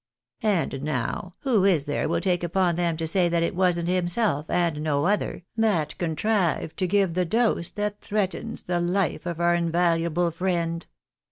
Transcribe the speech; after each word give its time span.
And 0.41 0.81
now, 0.81 1.35
who 1.41 1.63
is 1.63 1.85
there 1.85 2.09
will 2.09 2.21
take 2.21 2.43
upon 2.43 2.75
them 2.75 2.97
to 2.97 3.05
say 3.05 3.29
that 3.29 3.43
it 3.43 3.53
wasn't 3.53 3.87
himself, 3.87 4.49
and 4.49 4.81
no 4.81 5.05
other, 5.05 5.43
that 5.55 5.95
contrived 5.99 6.75
to 6.77 6.87
get 6.87 7.13
the 7.13 7.23
dose 7.23 7.69
that 7.69 8.01
threatens 8.01 8.63
the 8.63 8.79
life 8.79 9.27
of 9.27 9.39
our 9.39 9.53
invaluable 9.53 10.31
friend 10.31 10.87